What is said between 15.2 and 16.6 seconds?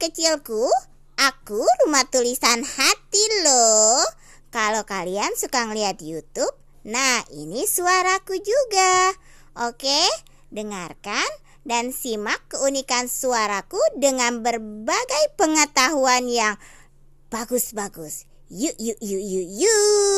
pengetahuan yang